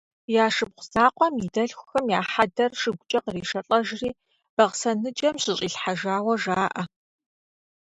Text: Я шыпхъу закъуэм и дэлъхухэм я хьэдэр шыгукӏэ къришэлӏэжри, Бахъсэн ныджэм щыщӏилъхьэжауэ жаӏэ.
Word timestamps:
Я 0.43 0.45
шыпхъу 0.55 0.87
закъуэм 0.91 1.35
и 1.45 1.47
дэлъхухэм 1.53 2.05
я 2.19 2.21
хьэдэр 2.31 2.71
шыгукӏэ 2.79 3.19
къришэлӏэжри, 3.25 4.09
Бахъсэн 4.55 4.97
ныджэм 5.01 5.35
щыщӏилъхьэжауэ 5.43 6.33
жаӏэ. 6.43 6.83